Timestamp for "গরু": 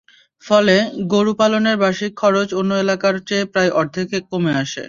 1.13-1.31